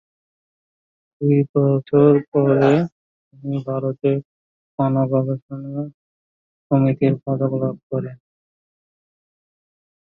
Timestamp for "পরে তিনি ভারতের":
2.31-4.17